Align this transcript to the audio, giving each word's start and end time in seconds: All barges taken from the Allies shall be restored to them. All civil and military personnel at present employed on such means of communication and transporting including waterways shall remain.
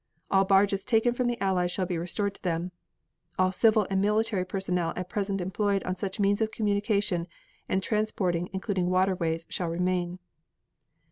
All 0.31 0.45
barges 0.45 0.83
taken 0.83 1.13
from 1.13 1.27
the 1.27 1.39
Allies 1.39 1.69
shall 1.69 1.85
be 1.85 1.95
restored 1.99 2.33
to 2.33 2.41
them. 2.41 2.71
All 3.37 3.51
civil 3.51 3.85
and 3.91 4.01
military 4.01 4.43
personnel 4.43 4.93
at 4.95 5.09
present 5.09 5.39
employed 5.39 5.83
on 5.83 5.95
such 5.95 6.19
means 6.19 6.41
of 6.41 6.49
communication 6.49 7.27
and 7.69 7.83
transporting 7.83 8.49
including 8.51 8.89
waterways 8.89 9.45
shall 9.51 9.67
remain. 9.69 10.17